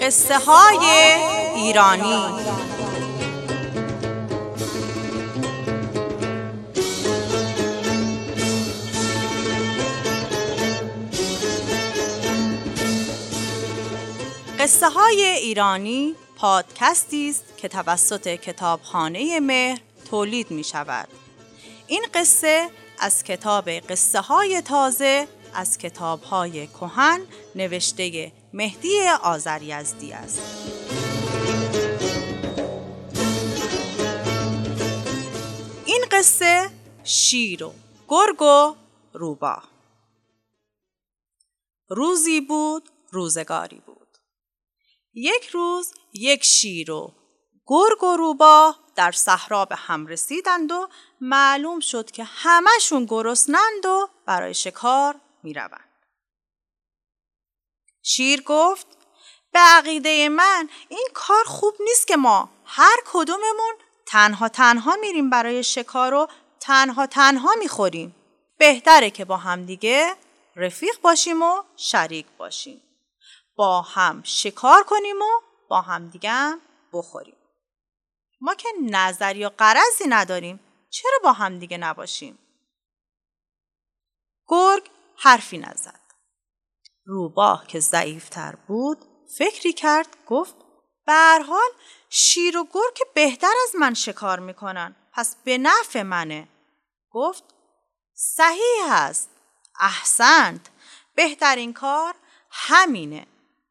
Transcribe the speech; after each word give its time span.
قصه 0.00 0.38
های 0.38 0.86
ایرانی 1.54 2.24
قصه 14.58 14.88
های 14.88 15.22
ایرانی 15.22 16.14
پادکستی 16.36 17.30
است 17.30 17.44
که 17.56 17.68
توسط 17.68 18.28
کتابخانه 18.28 19.40
مهر 19.40 19.80
تولید 20.10 20.50
می 20.50 20.64
شود. 20.64 21.08
این 21.86 22.02
قصه 22.14 22.68
از 22.98 23.24
کتاب 23.24 23.70
قصه 23.70 24.20
های 24.20 24.62
تازه 24.62 25.28
از 25.54 25.78
کتاب 25.78 26.22
های 26.22 26.66
کهن 26.66 27.20
نوشته 27.54 28.32
مهدی 28.52 29.08
آذریزدی 29.22 30.12
است. 30.12 30.40
این 35.84 36.04
قصه 36.10 36.70
شیر 37.04 37.64
و 37.64 37.74
گرگ 38.08 38.42
و 38.42 38.74
روباه 39.12 39.70
روزی 41.88 42.40
بود 42.40 42.90
روزگاری 43.10 43.82
بود 43.86 44.18
یک 45.14 45.46
روز 45.46 45.92
یک 46.12 46.44
شیر 46.44 46.90
و 46.90 47.12
گرگ 47.66 48.04
و 48.04 48.16
روباه 48.16 48.80
در 48.96 49.12
صحرا 49.12 49.64
به 49.64 49.76
هم 49.76 50.06
رسیدند 50.06 50.72
و 50.72 50.88
معلوم 51.20 51.80
شد 51.80 52.10
که 52.10 52.24
همشون 52.24 53.04
گرسنند 53.04 53.86
و 53.86 54.08
برای 54.26 54.54
شکار 54.54 55.20
می‌روند. 55.42 55.89
شیر 58.02 58.42
گفت 58.42 58.86
به 59.52 59.58
عقیده 59.58 60.28
من 60.28 60.68
این 60.88 61.08
کار 61.14 61.44
خوب 61.44 61.74
نیست 61.80 62.06
که 62.06 62.16
ما 62.16 62.48
هر 62.64 62.96
کدوممون 63.06 63.74
تنها 64.06 64.48
تنها 64.48 64.96
میریم 64.96 65.30
برای 65.30 65.64
شکار 65.64 66.14
و 66.14 66.28
تنها 66.60 67.06
تنها 67.06 67.54
می‌خوریم. 67.58 68.14
بهتره 68.58 69.10
که 69.10 69.24
با 69.24 69.36
هم 69.36 69.66
دیگه 69.66 70.16
رفیق 70.56 71.00
باشیم 71.00 71.42
و 71.42 71.62
شریک 71.76 72.26
باشیم. 72.38 72.82
با 73.56 73.82
هم 73.82 74.22
شکار 74.24 74.82
کنیم 74.82 75.22
و 75.22 75.40
با 75.68 75.80
هم 75.80 76.08
دیگه 76.08 76.56
بخوریم. 76.92 77.36
ما 78.40 78.54
که 78.54 78.68
نظر 78.82 79.36
یا 79.36 79.50
قرضی 79.58 80.04
نداریم 80.08 80.60
چرا 80.90 81.18
با 81.22 81.32
هم 81.32 81.58
دیگه 81.58 81.78
نباشیم؟ 81.78 82.38
گرگ 84.48 84.90
حرفی 85.16 85.58
نزد. 85.58 85.99
روباه 87.04 87.66
که 87.66 87.80
ضعیفتر 87.80 88.54
بود 88.66 89.04
فکری 89.38 89.72
کرد 89.72 90.16
گفت 90.26 90.54
به 91.06 91.44
حال 91.48 91.70
شیر 92.08 92.58
و 92.58 92.64
گرگ 92.72 92.94
که 92.94 93.04
بهتر 93.14 93.52
از 93.68 93.76
من 93.76 93.94
شکار 93.94 94.38
می‌کنن 94.38 94.96
پس 95.12 95.36
به 95.44 95.58
نفع 95.58 96.02
منه. 96.02 96.48
گفت 97.10 97.44
صحیح 98.14 98.92
است 98.92 99.30
احسنت 99.80 100.70
بهترین 101.14 101.72
کار 101.72 102.14
همینه 102.50 103.26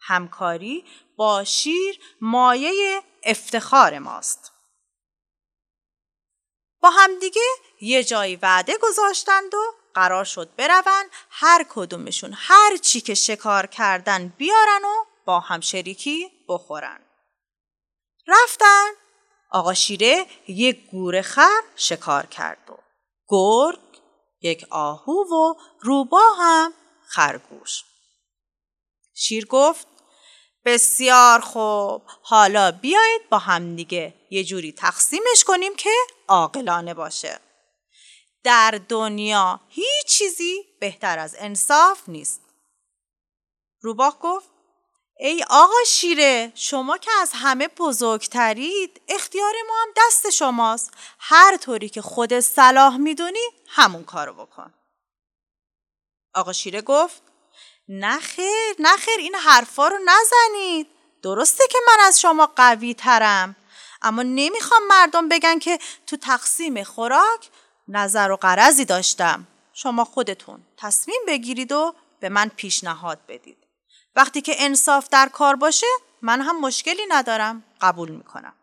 همکاری 0.00 0.84
با 1.16 1.44
شیر 1.44 2.00
مایه 2.20 3.02
افتخار 3.22 3.98
ماست. 3.98 4.52
با 6.80 6.90
همدیگه 6.90 7.42
یه 7.80 8.04
جایی 8.04 8.36
وعده 8.36 8.78
گذاشتند 8.82 9.54
و 9.54 9.83
قرار 9.94 10.24
شد 10.24 10.54
بروند 10.56 11.10
هر 11.30 11.66
کدومشون 11.70 12.34
هر 12.36 12.76
چی 12.76 13.00
که 13.00 13.14
شکار 13.14 13.66
کردن 13.66 14.28
بیارن 14.28 14.84
و 14.84 15.04
با 15.24 15.40
هم 15.40 15.60
شریکی 15.60 16.30
بخورن. 16.48 17.00
رفتن 18.26 18.90
آقا 19.50 19.74
شیره 19.74 20.26
یک 20.48 20.90
گور 20.90 21.22
خر 21.22 21.60
شکار 21.76 22.26
کرد 22.26 22.70
و 22.70 22.74
گرگ 23.28 23.78
یک 24.40 24.66
آهو 24.70 25.12
و 25.12 25.54
روبا 25.80 26.22
هم 26.38 26.74
خرگوش. 27.08 27.84
شیر 29.14 29.46
گفت 29.46 29.86
بسیار 30.64 31.40
خوب 31.40 32.02
حالا 32.22 32.70
بیایید 32.70 33.28
با 33.30 33.38
هم 33.38 33.76
دیگه 33.76 34.14
یه 34.30 34.44
جوری 34.44 34.72
تقسیمش 34.72 35.44
کنیم 35.46 35.76
که 35.76 35.90
عاقلانه 36.28 36.94
باشه. 36.94 37.40
در 38.44 38.80
دنیا 38.88 39.60
هیچ 39.68 40.06
چیزی 40.06 40.64
بهتر 40.80 41.18
از 41.18 41.36
انصاف 41.38 42.08
نیست. 42.08 42.40
روباه 43.80 44.18
گفت 44.20 44.50
ای 45.18 45.44
آقا 45.50 45.84
شیره 45.86 46.52
شما 46.54 46.98
که 46.98 47.10
از 47.20 47.30
همه 47.34 47.68
بزرگترید 47.68 49.00
اختیار 49.08 49.52
ما 49.68 49.74
هم 49.82 49.88
دست 49.96 50.30
شماست. 50.30 50.90
هر 51.18 51.56
طوری 51.56 51.88
که 51.88 52.02
خود 52.02 52.40
صلاح 52.40 52.96
می‌دونی 52.96 53.44
همون 53.68 54.04
کارو 54.04 54.32
بکن. 54.34 54.74
آقا 56.34 56.52
شیره 56.52 56.82
گفت 56.82 57.22
نخیر 57.88 58.74
نخیر 58.78 59.18
این 59.18 59.34
حرفا 59.34 59.88
رو 59.88 59.98
نزنید. 60.04 60.86
درسته 61.22 61.64
که 61.70 61.78
من 61.86 62.04
از 62.04 62.20
شما 62.20 62.52
قوی 62.56 62.94
ترم 62.94 63.56
اما 64.02 64.22
نمی‌خوام 64.22 64.86
مردم 64.86 65.28
بگن 65.28 65.58
که 65.58 65.78
تو 66.06 66.16
تقسیم 66.16 66.84
خوراک 66.84 67.50
نظر 67.88 68.30
و 68.30 68.36
قرضی 68.36 68.84
داشتم. 68.84 69.46
شما 69.72 70.04
خودتون 70.04 70.66
تصمیم 70.76 71.20
بگیرید 71.26 71.72
و 71.72 71.94
به 72.20 72.28
من 72.28 72.48
پیشنهاد 72.56 73.18
بدید. 73.28 73.58
وقتی 74.16 74.40
که 74.40 74.54
انصاف 74.58 75.08
در 75.08 75.28
کار 75.28 75.56
باشه 75.56 75.86
من 76.22 76.40
هم 76.40 76.60
مشکلی 76.60 77.02
ندارم. 77.08 77.64
قبول 77.80 78.10
می‌کنم. 78.10 78.54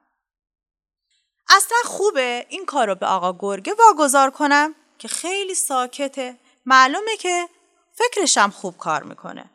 اصلا 1.50 1.78
خوبه 1.86 2.46
این 2.50 2.66
کار 2.66 2.88
رو 2.88 2.96
به 2.96 3.06
آقا 3.06 3.38
گرگه 3.40 3.74
واگذار 3.74 4.32
کنم 4.32 4.76
که 4.98 5.08
خیلی 5.08 5.56
ساکته 5.56 6.38
معلومه 6.66 7.18
که 7.18 7.50
فکرشم 7.94 8.50
خوب 8.50 8.78
کار 8.78 9.04
می‌کنه. 9.04 9.50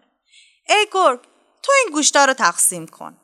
ای 0.68 0.86
گرگ 0.92 1.20
تو 1.62 1.72
این 1.84 1.94
گوشتا 1.94 2.24
رو 2.24 2.34
تقسیم 2.34 2.86
کن. 2.86 3.16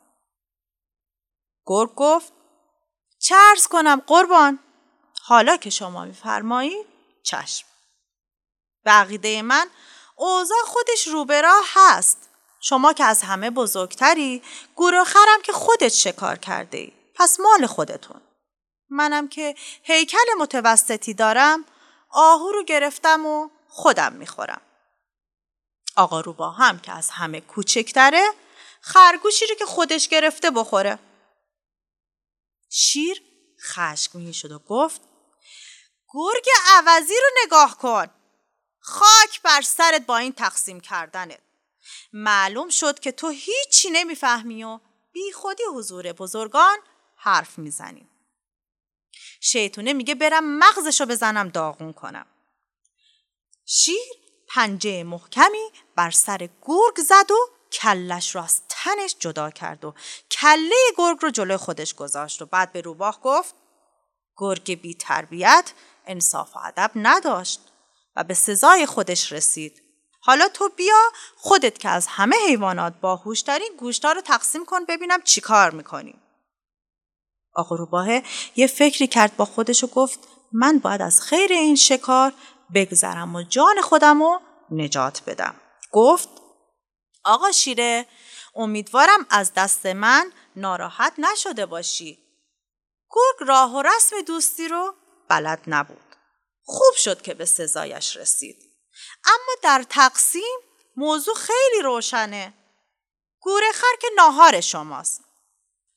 گرگ 1.65 1.95
گفت 1.95 2.33
چرز 3.19 3.67
کنم 3.67 4.01
قربان. 4.07 4.59
حالا 5.25 5.57
که 5.57 5.69
شما 5.69 6.05
میفرمایید 6.05 6.87
چشم. 7.23 7.67
بقیده 8.85 9.41
من 9.41 9.69
اوضاع 10.15 10.57
خودش 10.65 11.07
رو 11.07 11.25
به 11.25 11.41
راه 11.41 11.65
هست. 11.73 12.29
شما 12.59 12.93
که 12.93 13.03
از 13.03 13.21
همه 13.21 13.49
بزرگتری 13.49 14.43
گور 14.75 15.03
خرم 15.03 15.41
که 15.43 15.51
خودت 15.51 15.87
شکار 15.87 16.35
کرده 16.37 16.77
ای. 16.77 16.91
پس 17.15 17.39
مال 17.39 17.65
خودتون. 17.65 18.21
منم 18.89 19.27
که 19.27 19.55
هیکل 19.83 20.33
متوسطی 20.39 21.13
دارم 21.13 21.65
آهو 22.09 22.51
رو 22.51 22.63
گرفتم 22.63 23.25
و 23.25 23.49
خودم 23.67 24.13
می‌خورم. 24.13 24.61
آقا 25.95 26.21
روبا 26.21 26.49
هم 26.49 26.79
که 26.79 26.91
از 26.91 27.09
همه 27.09 27.41
کوچکتره 27.41 28.23
خرگوشی 28.81 29.45
رو 29.47 29.55
که 29.55 29.65
خودش 29.65 30.07
گرفته 30.07 30.51
بخوره. 30.51 30.99
شیر 32.69 33.21
خشمگین 33.61 34.31
شد 34.31 34.51
و 34.51 34.59
گفت 34.59 35.12
گرگ 36.13 36.47
عوضی 36.67 37.13
رو 37.13 37.29
نگاه 37.45 37.77
کن. 37.77 38.07
خاک 38.79 39.41
بر 39.43 39.61
سرت 39.61 40.05
با 40.05 40.17
این 40.17 40.33
تقسیم 40.33 40.79
کردنت. 40.79 41.39
معلوم 42.13 42.69
شد 42.69 42.99
که 42.99 43.11
تو 43.11 43.29
هیچی 43.29 43.89
نمی‌فهمی 43.91 44.63
و 44.63 44.79
بی 45.11 45.31
خودی 45.31 45.63
حضور 45.75 46.13
بزرگان 46.13 46.77
حرف 47.15 47.57
می‌زنیم 47.57 48.09
شیطونه 49.41 49.93
میگه 49.93 50.15
برم 50.15 50.57
مغزشو 50.57 51.05
بزنم 51.05 51.49
داغون 51.49 51.93
کنم. 51.93 52.25
شیر 53.65 54.23
پنجه 54.49 55.03
محکمی 55.03 55.71
بر 55.95 56.11
سر 56.11 56.49
گرگ 56.61 56.99
زد 56.99 57.31
و 57.31 57.49
کلش 57.71 58.35
را 58.35 58.43
از 58.43 58.61
تنش 58.69 59.15
جدا 59.19 59.49
کرد 59.49 59.85
و 59.85 59.93
کله 60.31 60.75
گرگ 60.97 61.17
رو 61.21 61.29
جلوی 61.29 61.57
خودش 61.57 61.95
گذاشت 61.95 62.41
و 62.41 62.45
بعد 62.45 62.71
به 62.71 62.81
روباه 62.81 63.21
گفت 63.21 63.55
گرگ 64.37 64.81
بی 64.81 64.95
تربیت 64.95 65.73
انصاف 66.05 66.55
و 66.55 66.59
ادب 66.59 66.91
نداشت 66.95 67.61
و 68.15 68.23
به 68.23 68.33
سزای 68.33 68.85
خودش 68.85 69.31
رسید. 69.31 69.83
حالا 70.21 70.47
تو 70.47 70.69
بیا 70.69 71.11
خودت 71.35 71.77
که 71.77 71.89
از 71.89 72.07
همه 72.07 72.35
حیوانات 72.47 72.93
باهوشترین 73.01 73.71
گوشتا 73.77 74.11
رو 74.11 74.21
تقسیم 74.21 74.65
کن 74.65 74.85
ببینم 74.85 75.21
چی 75.21 75.41
کار 75.41 75.71
می‌کنیم. 75.71 76.21
آقا 77.55 77.75
روباهه 77.75 78.23
یه 78.55 78.67
فکری 78.67 79.07
کرد 79.07 79.37
با 79.37 79.45
خودش 79.45 79.83
و 79.83 79.87
گفت 79.87 80.19
من 80.51 80.79
باید 80.79 81.01
از 81.01 81.21
خیر 81.21 81.51
این 81.51 81.75
شکار 81.75 82.33
بگذرم 82.73 83.35
و 83.35 83.43
جان 83.43 83.81
خودم 83.81 84.23
رو 84.23 84.41
نجات 84.71 85.21
بدم. 85.27 85.55
گفت 85.91 86.29
آقا 87.23 87.51
شیره 87.51 88.05
امیدوارم 88.55 89.25
از 89.29 89.53
دست 89.53 89.85
من 89.85 90.31
ناراحت 90.55 91.13
نشده 91.17 91.65
باشی. 91.65 92.19
گرگ 93.11 93.49
راه 93.49 93.75
و 93.75 93.81
رسم 93.81 94.21
دوستی 94.21 94.67
رو 94.67 94.93
بلد 95.27 95.63
نبود. 95.67 96.15
خوب 96.63 96.95
شد 96.95 97.21
که 97.21 97.33
به 97.33 97.45
سزایش 97.45 98.17
رسید. 98.17 98.57
اما 99.25 99.55
در 99.63 99.85
تقسیم 99.89 100.59
موضوع 100.95 101.35
خیلی 101.35 101.83
روشنه. 101.83 102.53
گورخر 103.43 103.95
که 104.01 104.07
ناهار 104.15 104.61
شماست 104.61 105.21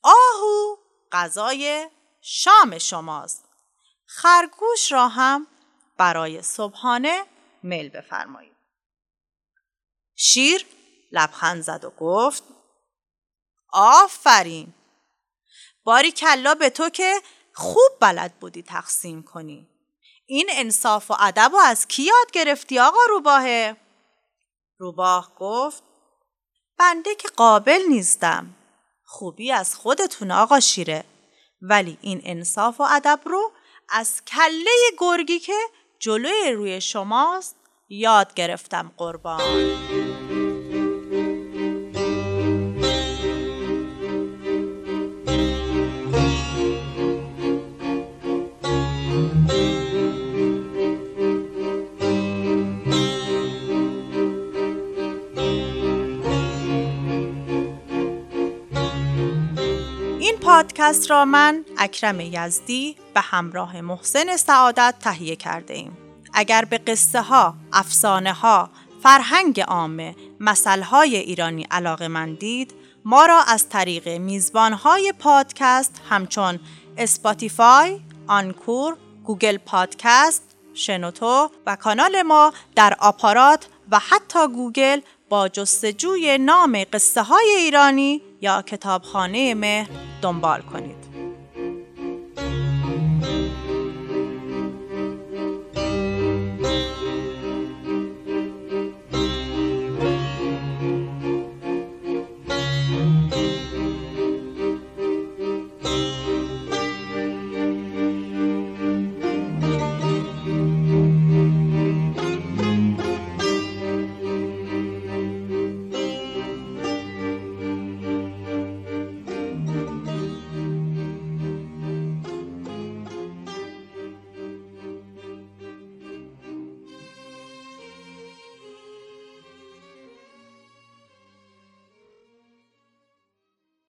آهو 0.03 0.77
غذای 1.13 1.91
شام 2.21 2.79
شماست 2.79 3.45
خرگوش 4.07 4.93
را 4.93 5.09
هم 5.09 5.47
برای 5.97 6.43
صبحانه 6.43 7.27
میل 7.63 7.89
بفرمایید 7.89 8.57
شیر 10.15 10.67
لبخند 11.13 11.63
زد 11.63 11.85
و 11.85 11.91
گفت 11.91 12.43
آفرین 13.73 14.75
باری 15.85 16.13
کلا 16.13 16.55
به 16.55 16.71
تو 16.71 16.91
که 16.91 17.23
خوب 17.59 17.93
بلد 18.01 18.35
بودی 18.41 18.63
تقسیم 18.63 19.23
کنی. 19.23 19.69
این 20.27 20.47
انصاف 20.53 21.11
و 21.11 21.15
ادب 21.21 21.51
و 21.55 21.57
از 21.57 21.89
کی 21.89 22.03
یاد 22.03 22.31
گرفتی 22.33 22.79
آقا 22.79 22.99
روباهه؟ 23.09 23.77
روباه 24.79 25.33
گفت 25.39 25.83
بنده 26.79 27.15
که 27.15 27.29
قابل 27.29 27.83
نیستم. 27.89 28.55
خوبی 29.05 29.53
از 29.53 29.75
خودتون 29.75 30.31
آقا 30.31 30.61
شیره. 30.61 31.05
ولی 31.63 31.99
این 32.01 32.21
انصاف 32.25 32.81
و 32.81 32.85
ادب 32.91 33.21
رو 33.25 33.53
از 33.89 34.25
کله 34.25 34.71
گرگی 34.99 35.39
که 35.39 35.59
جلوی 35.99 36.53
روی 36.53 36.81
شماست 36.81 37.57
یاد 37.89 38.35
گرفتم 38.35 38.93
قربان. 38.97 40.26
پادکست 60.77 61.11
را 61.11 61.25
من 61.25 61.65
اکرم 61.79 62.21
یزدی 62.21 62.97
به 63.15 63.21
همراه 63.21 63.81
محسن 63.81 64.37
سعادت 64.37 64.95
تهیه 65.01 65.37
کرده 65.37 65.75
ایم. 65.75 65.97
اگر 66.35 66.65
به 66.65 66.79
قصه 66.79 67.21
ها، 67.23 67.55
افسانه 67.73 68.33
ها، 68.33 68.71
فرهنگ 69.03 69.61
عامه، 69.61 70.17
مثل 70.41 70.85
های 70.85 71.17
ایرانی 71.17 71.67
علاقه 71.71 72.09
مندید، 72.09 72.75
ما 73.05 73.27
را 73.27 73.43
از 73.43 73.69
طریق 73.69 74.09
میزبان 74.09 74.73
های 74.73 75.13
پادکست 75.19 76.01
همچون 76.11 76.61
اسپاتیفای، 76.97 78.01
آنکور، 78.27 78.97
گوگل 79.25 79.57
پادکست، 79.57 80.43
شنوتو 80.75 81.51
و 81.67 81.77
کانال 81.77 82.23
ما 82.23 82.53
در 82.75 82.97
آپارات 82.99 83.67
و 83.91 83.99
حتی 83.99 84.49
گوگل 84.49 85.01
با 85.29 85.49
جستجوی 85.49 86.39
نام 86.39 86.85
قصه 86.93 87.23
های 87.23 87.51
ایرانی 87.59 88.23
یا 88.41 88.63
کتابخانه 88.63 89.55
مهر 89.55 89.91
دنبال 90.23 90.63
کنید. 90.63 90.96